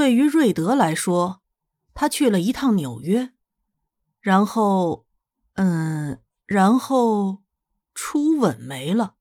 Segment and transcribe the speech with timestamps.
[0.00, 1.42] 对于瑞德来说，
[1.92, 3.34] 他去了一趟纽约，
[4.22, 5.04] 然后，
[5.56, 7.42] 嗯，然后
[7.94, 9.16] 初吻没了，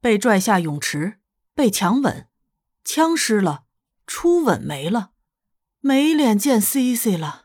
[0.00, 1.20] 被拽下泳池，
[1.54, 2.26] 被强吻，
[2.82, 3.66] 枪湿了，
[4.04, 5.12] 初吻没了，
[5.78, 7.44] 没脸见 C C 了。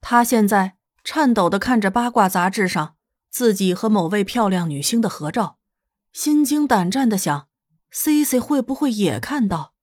[0.00, 2.96] 他现在颤抖的看着八卦杂志上
[3.28, 5.58] 自己和某位漂亮女星的合照，
[6.14, 7.48] 心惊胆战的想
[7.90, 9.74] ：C C 会不会也看到？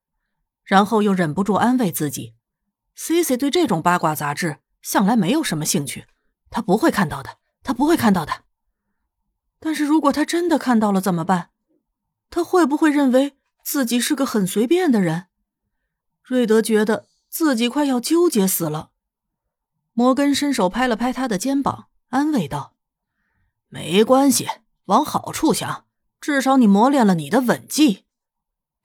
[0.67, 2.35] 然后又忍不住安慰自己
[2.95, 6.07] ，Cici 对这种八卦杂志向来没有什么兴趣，
[6.49, 8.43] 他不会看到的，他不会看到的。
[9.61, 11.51] 但是如果他真的看到了怎么办？
[12.29, 15.27] 他会不会认为自己是个很随便的人？”
[16.21, 18.91] 瑞德觉得自己快要纠结死了。
[19.93, 22.75] 摩根伸手拍了拍他的肩膀，安慰道
[23.69, 24.47] ：“没关系，
[24.85, 25.85] 往好处想，
[26.19, 28.03] 至少你磨练了你的吻技。”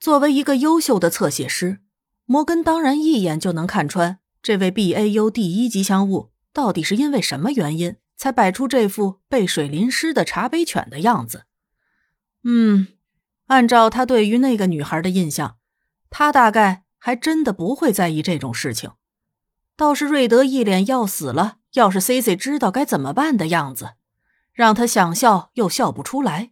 [0.03, 1.79] 作为一个优秀的侧写师，
[2.25, 11.45] 摩根当然一眼就能看穿这位 B A U 第一吉祥物到底是因为什么原因才摆出这副被水淋湿的茶杯犬的样子。
[12.43, 12.89] 嗯，
[13.45, 15.55] 按照他对于那个女孩的印象，
[16.09, 18.91] 他大概还真的不会在意这种事情。
[19.77, 23.91] 倒是瑞德一脸要死了，要是 C C 知道该怎么办的样子，
[24.51, 26.51] 让他想笑又笑不出来，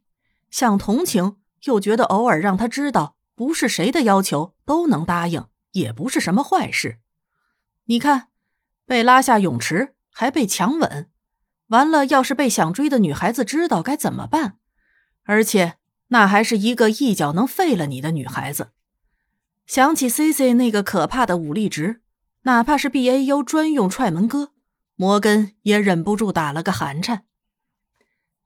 [0.49, 3.17] 想同情又觉得偶尔让他知道。
[3.41, 6.99] 不是谁的要求都能答应，也不是什么坏事。
[7.85, 8.27] 你看，
[8.85, 11.09] 被拉下泳池，还被强吻，
[11.69, 14.59] 完了，要是被想追的女孩子知道该怎么办？
[15.23, 15.77] 而且
[16.09, 18.73] 那还是一个一脚能废了你的女孩子。
[19.65, 22.03] 想起 C C 那个可怕的武力值，
[22.43, 24.53] 哪怕是 B A U 专用踹门哥，
[24.95, 27.23] 摩根也忍不住打了个寒颤。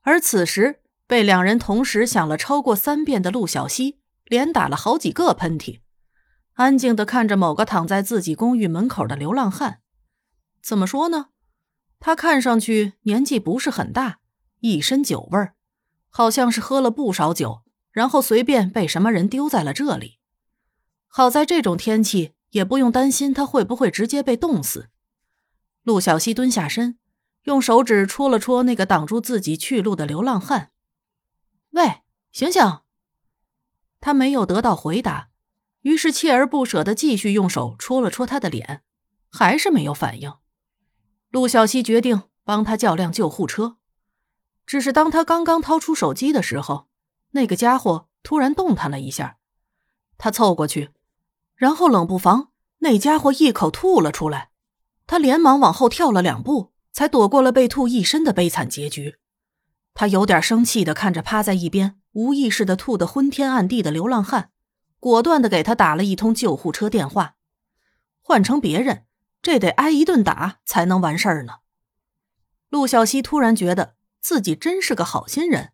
[0.03, 3.99] 而此时，被两人同时想了超过三遍的陆小西。
[4.25, 5.81] 连打了好几个喷嚏，
[6.53, 9.81] 安静的看着某个躺在自己公寓门口的流浪汉。
[10.61, 11.27] 怎么说呢？
[11.99, 14.19] 他看上去年纪不是很大，
[14.59, 15.55] 一身酒味儿，
[16.09, 20.19] 好像是喝了不少酒，然后随便被什么人丢在了这里。
[21.07, 24.89] 好在这种天气也不用担心他会不会直接被冻死。
[25.83, 26.97] 陆小西蹲下身，
[27.43, 30.71] 用手指戳了戳那个挡住自己去路的流浪汉。
[31.71, 32.61] 喂，醒醒！
[34.05, 35.29] 他没有得到回答，
[35.81, 38.83] 于是锲而不舍地继续用手戳了戳他的脸，
[39.31, 40.31] 还是没有反应。
[41.31, 43.77] 陆小西决定帮他叫辆救护车，
[44.67, 46.87] 只是当他刚刚掏出手机的时候，
[47.31, 49.39] 那个家伙突然动弹了一下。
[50.19, 50.91] 他凑过去，
[51.55, 52.51] 然后冷不防，
[52.81, 54.51] 那家伙一口吐了出来。
[55.07, 59.15] 他连忙往后跳了两步，才躲过了被吐一身的悲惨结局。
[59.95, 61.99] 他有点生气地看着趴在一边。
[62.15, 64.49] 无意识的吐得昏天暗地的流浪汉，
[65.01, 67.35] 果断的给他打了一通救护车电话。
[68.21, 69.03] 换成别人，
[69.41, 71.55] 这得挨一顿打才能完事儿呢。
[72.69, 75.73] 陆小西突然觉得自己真是个好心人。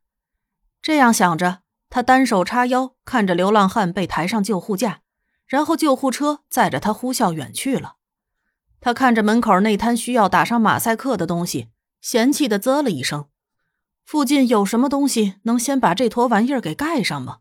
[0.81, 1.59] 这样想着，
[1.91, 5.01] 他单手叉腰，看着流浪汉被抬上救护架，
[5.45, 7.97] 然后救护车载着他呼啸远去了。
[8.79, 11.69] 他看着门口那摊需要打上马赛克的东西，
[12.01, 13.27] 嫌弃的啧了一声。
[14.11, 17.37] 附近有什么东西能先把这坨玩意儿给盖上吗？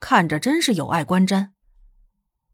[0.00, 1.52] 看着真是有碍观瞻。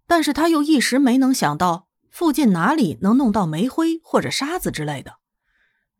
[0.07, 5.15] 但是他又一时没能想到附近哪里能弄到煤灰或者沙子之类的，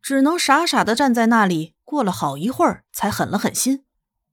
[0.01, 1.73] 只能傻傻的站在那里。
[1.83, 3.83] 过了好一会儿，才狠了狠心，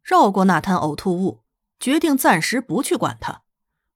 [0.05, 1.43] 绕过那滩呕吐物，
[1.81, 3.43] 决定暂时不去管它。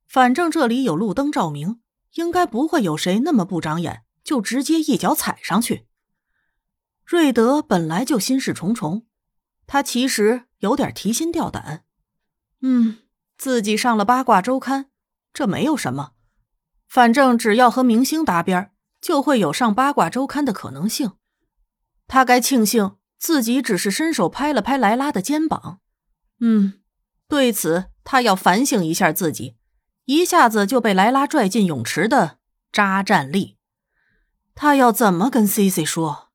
[0.08, 1.80] 反正这里有路灯照明，
[2.14, 5.86] 应该不会有谁那么不长眼，就直接一脚踩上去。
[7.04, 9.04] 瑞德本来就心事重重。
[9.68, 11.84] 他其实有点提心吊胆，
[12.62, 13.00] 嗯，
[13.36, 14.90] 自己上了八卦周刊，
[15.34, 16.12] 这没有什么，
[16.88, 21.12] 反正只要和明星搭边就会有上八卦周刊的可能性。
[22.06, 25.80] 他该庆幸自己只是伸手拍了拍莱拉的肩膀，
[26.40, 26.80] 嗯，
[27.28, 29.58] 对此他要反省一下自己，
[30.06, 32.38] 一下子就被莱拉拽进泳池的
[32.72, 33.58] 渣战力，
[34.54, 36.30] 他要怎么跟 C C 说？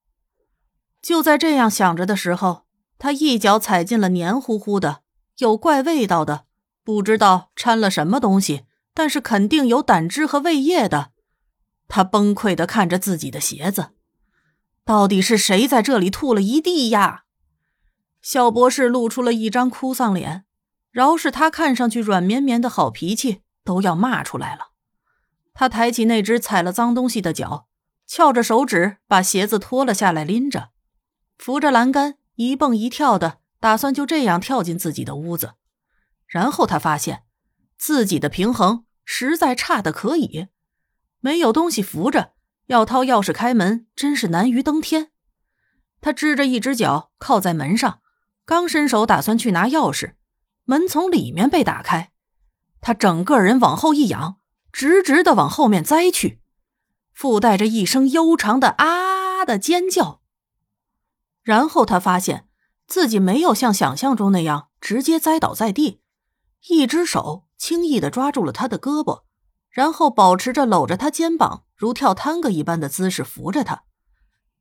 [1.01, 2.62] 就在这样想着的时候。
[3.03, 5.01] 他一脚踩进了黏糊糊的、
[5.39, 6.45] 有怪味道的、
[6.85, 8.63] 不知道掺了什么东西，
[8.93, 11.11] 但是肯定有胆汁和胃液的。
[11.89, 13.89] 他崩溃的看着自己的鞋子，
[14.85, 17.25] 到底是谁在这里吐了一地呀？
[18.21, 20.45] 小博士露出了一张哭丧脸，
[20.89, 24.67] 饶是他看上去软绵绵的好脾气，都要骂出来了。
[25.53, 27.67] 他抬起那只踩了脏东西的脚，
[28.07, 30.69] 翘着手指把鞋子脱了下来，拎着，
[31.37, 32.15] 扶着栏杆。
[32.35, 35.53] 一蹦一跳的，打算就这样跳进自己的屋子，
[36.25, 37.23] 然后他发现
[37.77, 40.47] 自己的平衡实在差的可以。
[41.19, 42.33] 没有东西扶着，
[42.65, 45.11] 要掏钥匙开门，真是难于登天。
[46.01, 48.01] 他支着一只脚靠在门上，
[48.45, 50.15] 刚伸手打算去拿钥匙，
[50.65, 52.11] 门从里面被打开，
[52.81, 54.37] 他整个人往后一仰，
[54.71, 56.41] 直直的往后面栽去，
[57.13, 60.22] 附带着一声悠长的啊的尖叫。
[61.43, 62.47] 然后他发现
[62.87, 66.01] 自己没有像想象中那样直接栽倒在地，
[66.69, 69.23] 一只手轻易的抓住了他的胳膊。
[69.69, 73.85] 然后保持着搂着他肩膀，如跳探戈一般的姿势扶着他。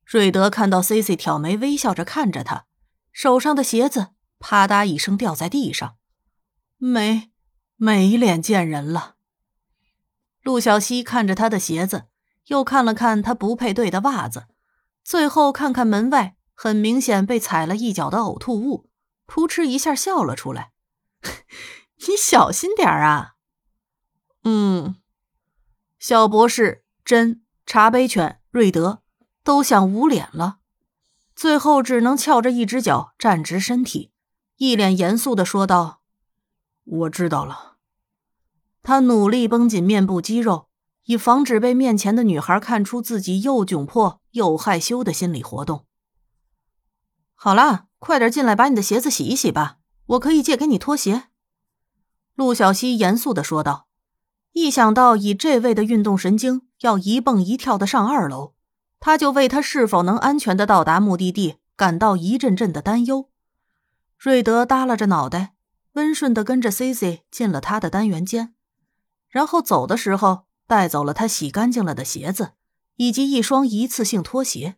[0.06, 2.64] 瑞德看到 Cici 挑眉微笑着看着他，
[3.12, 4.08] 手上的鞋子
[4.38, 5.96] 啪嗒一声掉在地上，
[6.79, 7.31] 没
[7.76, 9.17] 没脸见人了。
[10.43, 12.05] 陆小西看着他的鞋子，
[12.46, 14.46] 又看了看他不配对的袜子，
[15.05, 18.88] 最后看看门外很明显被踩了一脚的呕吐物，
[19.26, 20.70] 扑哧一下笑了出来
[22.06, 23.32] ：“你小心点儿啊。”
[24.44, 24.94] 嗯。
[25.99, 29.03] 小博士、真茶杯犬、瑞德
[29.43, 30.59] 都想捂脸了，
[31.35, 34.12] 最后只能翘着一只脚站直身体，
[34.58, 36.03] 一脸严肃的说道
[37.03, 37.79] ：“我知道了。”
[38.85, 40.69] 他努力绷紧面部肌肉，
[41.06, 45.87] 以防止被面前的女孩看出自己又窘迫又害羞的心理活动。
[47.44, 51.25] 好了，快点进来把你的鞋子洗一洗吧，我可以借给你拖鞋。”
[52.37, 53.89] 陆小西严肃的说道。
[54.53, 58.55] 一想到以这位的运动神经要一蹦一跳的上二楼，
[59.00, 63.29] 他就为他是否能安全的到达目的地感到一阵阵的担忧。
[64.17, 65.55] 瑞德耷拉着脑袋，
[65.94, 68.55] 温顺的跟着 Cici 进了他的单元间，
[69.29, 72.53] 然后走的时候带走了他洗干净了的鞋子
[72.94, 74.77] 以及一双一次性拖鞋，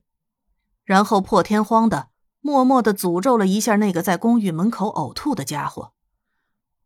[0.83, 2.09] 然后破天荒的
[2.45, 5.95] 默默的诅咒了一下那个在公寓门口呕吐的家伙。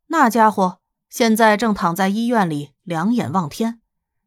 [0.06, 0.78] 那家伙。
[1.10, 3.80] 现在正躺在医院里，两眼望天，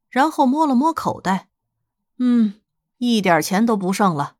[0.09, 1.47] 然后摸了摸口袋，
[2.17, 2.55] 嗯，
[2.97, 4.37] 一点钱都不剩了。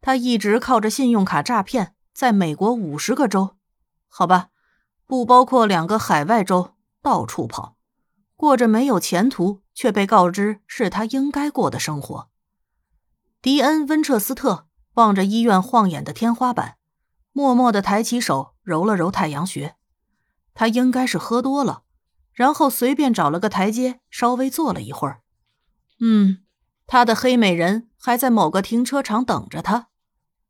[0.00, 3.56] 他一直靠着信用卡诈骗，在美国五十个州，
[4.08, 4.48] 好吧，
[5.06, 6.70] 不包括两个海外州，
[7.02, 7.76] 到处跑，
[8.34, 12.30] 过着没有前途却被告知是他应该过的生活。
[13.42, 16.76] 迪恩·温彻斯特望着医院晃眼的天花板，
[17.32, 19.76] 默默地抬起手揉了揉太阳穴。
[20.54, 21.82] 他应该是喝多了，
[22.32, 25.22] 然后随便找了个台阶，稍微坐了一会儿。
[26.00, 26.44] 嗯，
[26.86, 29.88] 他的黑美人还在某个停车场等着他，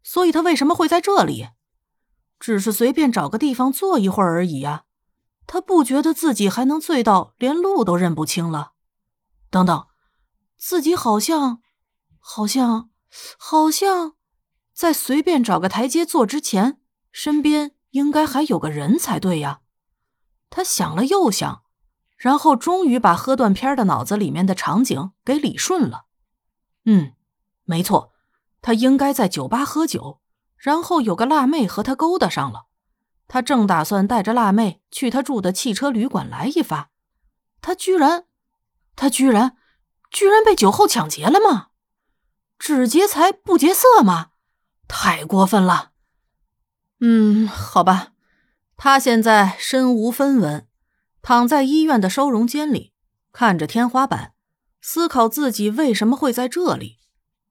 [0.03, 1.49] 所以他为什么会在这里？
[2.39, 4.85] 只是随便找个地方坐一会儿而已呀。
[5.47, 8.73] 他不觉得自己还能醉到连路都认不清了。
[9.51, 9.87] 等等，
[10.59, 11.61] 自己好像，
[12.19, 12.91] 好像，
[13.39, 14.15] 好像，
[14.75, 16.81] 在随便找个台阶坐之前，
[17.13, 19.61] 身边应该还有个人才对呀。
[20.51, 21.63] 他想了又想，
[22.17, 26.07] 然后终于把喝断片的脑子里面的场景给理顺了。
[26.87, 27.15] 嗯，
[27.65, 28.13] 没错，
[28.61, 30.21] 他应该在酒吧喝酒，
[30.57, 32.67] 然后有个辣妹和他勾搭上了。
[33.27, 36.91] 他正打算带着辣妹去他住的汽车旅馆来一发，
[37.61, 38.27] 他居然，
[38.97, 39.57] 他居然，
[40.11, 41.69] 居然被酒后抢劫了吗？
[42.59, 44.33] 只劫财不劫色吗？
[44.89, 45.93] 太过分了。
[47.01, 48.13] 嗯，好吧。
[48.77, 50.67] 他现在身无分文，
[51.23, 52.93] 躺在医院的收容间里，
[53.33, 54.35] 看着天花板，
[54.81, 56.99] 思考自己为什么会在这里，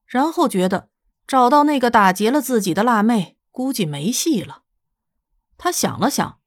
[0.06, 0.90] 然后觉得
[1.26, 4.62] 找到那个打劫了自己的辣妹估计没戏了。
[5.56, 6.38] 他想了想，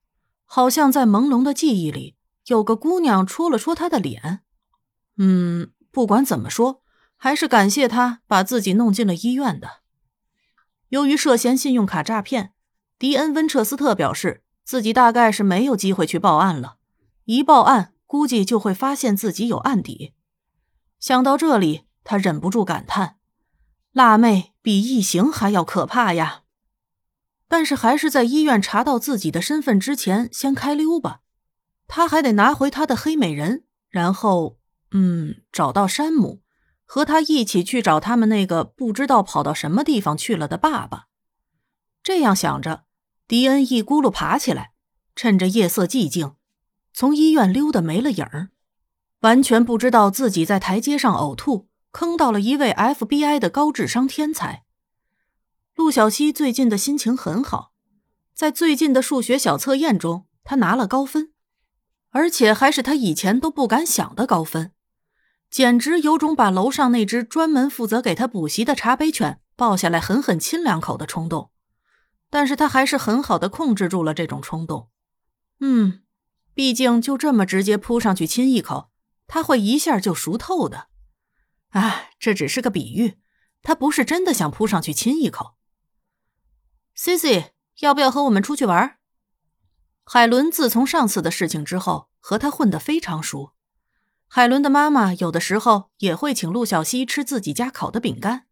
[0.45, 2.15] 好像在朦胧的记忆里
[2.45, 4.41] 有个姑娘戳了戳他的脸。
[5.17, 6.83] 嗯，不管怎么说，
[7.17, 9.81] 还是感谢他把自己弄进了医院的。
[10.89, 12.53] 由于涉嫌信用卡诈骗，
[12.97, 14.43] 迪恩·温彻斯特表示。
[14.67, 16.75] 自己大概是没有机会去报案了，
[17.23, 20.13] 一报案估计就会发现自己有案底。
[20.99, 23.15] 想到这里，他忍不住感叹
[23.95, 26.41] ：“辣妹比异形还要可怕呀！”
[27.47, 31.21] 但是还是在医院查到自己的身份之前，先开溜吧。
[31.87, 34.57] 他还得拿回他的黑美人，然后，
[34.91, 36.41] 嗯，找到山姆，
[36.87, 41.05] 和他一起去找他们那个不知道跑到什么地方去了的爸爸。
[42.01, 42.85] 这样想着。
[43.27, 44.71] 迪恩一咕噜爬起来，
[45.13, 46.35] 趁着夜色寂静，
[46.93, 48.51] 从医院溜得没了影儿，
[49.19, 54.63] 完全不知道自己在台阶上呕吐，坑到了一位 FBI 的高智商天才。
[55.75, 57.73] 陆小西最近的心情很好，
[58.33, 61.33] 在最近的数学小测验中，他拿了高分，
[62.11, 64.71] 而且还是他以前都不敢想的高分，
[65.49, 71.51] 简直有种把楼上那只专门负责给他补习的茶杯犬抱下来狠狠亲两口的冲动。
[72.29, 74.89] 但是他还是很好的控制住了这种冲动。
[75.61, 76.03] 嗯，
[76.53, 78.91] 毕竟就这么直接扑上去亲一口，
[79.25, 80.89] 他会一下就熟透的。
[81.69, 83.17] 哎，这只是个比喻，
[83.61, 85.55] 他不是真的想扑上去亲一口。
[86.95, 88.97] Cici，要不要和我们出去玩？
[90.03, 93.53] 海伦自从上次的事情之后，和他混得非常熟。
[94.29, 98.45] 海伦的妈妈有的时候也会请陆小西吃自己家烤的饼干，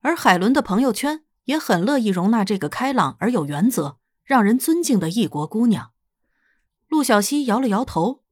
[0.00, 5.92] 而海伦的朋友圈也很乐意容纳这个开朗而有原则、让人尊敬的异国姑娘。
[6.88, 8.24] 陆小西摇了摇头：“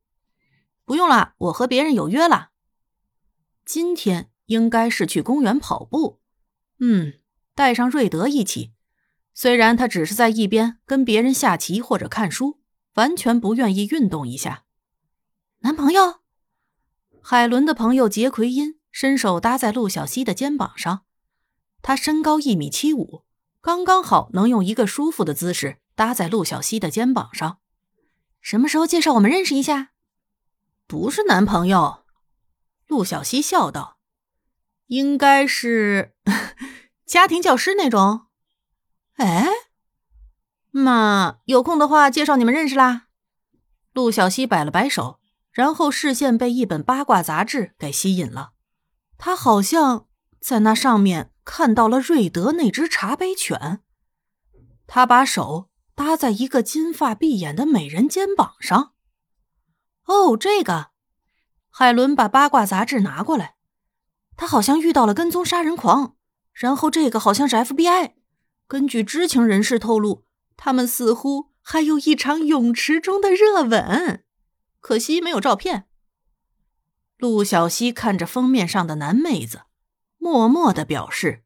[0.85, 2.51] 不用了，我和别人有约了。
[3.65, 6.21] 今天应该是去公园跑步。
[6.81, 7.21] 嗯，
[7.55, 8.73] 带上瑞德一起。
[9.35, 12.59] 虽然他只是在一边跟别人下棋或者看书，
[12.95, 14.65] 完全不愿意运动一下。
[15.61, 16.21] 男朋友。”
[17.31, 21.05] 海伦的朋友杰奎因伸手搭在陆小西的肩膀上，
[21.83, 23.23] 他身高一米七五，
[23.61, 27.59] 刚刚好能用一个舒服的姿势搭在陆小西的肩膀上。
[28.41, 29.91] 什么时候介绍我们认识一下？
[30.87, 32.07] 不是男朋友，
[32.87, 33.99] 陆小西笑道
[34.89, 36.15] ：“应该是
[37.05, 38.29] 家庭教师那种。”
[39.17, 39.47] 哎，
[40.71, 43.09] 那有空的话介绍你们认识啦。
[43.93, 45.21] 陆小西摆了摆手。
[45.59, 48.53] 然后视线被一本八卦杂志给吸引了，
[49.17, 50.07] 他好像
[50.39, 53.81] 在那上面看到了瑞德那只茶杯犬。
[54.87, 58.93] 他把手搭在一个金发碧眼的美人肩膀上。
[60.05, 60.91] 哦，这个，
[61.71, 63.57] 海伦把八卦杂志拿过来。
[64.37, 66.15] 他好像遇到了跟踪杀人狂，
[66.53, 68.13] 然后这个好像是 FBI。
[68.69, 70.25] 根据知情人士透露，
[70.57, 74.23] 他们似乎还有一场泳池中的热吻。
[74.81, 75.89] 可惜没有照片。
[77.17, 79.63] 陆小西看着封面上的男妹子，
[80.19, 81.45] 默默的表示：“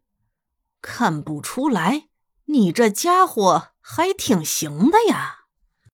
[0.83, 2.09] 看不出来，
[2.47, 5.42] 你这家伙还挺行的呀。”